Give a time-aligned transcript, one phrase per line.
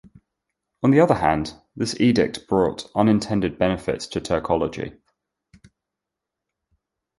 [0.81, 4.97] On the other hand, this edict brought unintended benefits to Turkology.